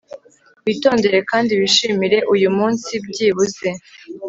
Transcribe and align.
Witondere 0.65 1.17
kandi 1.29 1.51
wishimire 1.59 2.17
uyu 2.33 2.49
munsi 2.57 2.91
byibuze 3.07 3.67